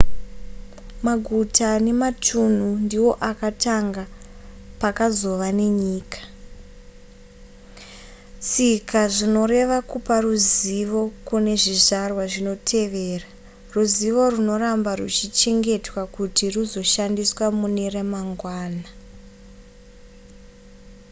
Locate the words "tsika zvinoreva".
8.47-9.77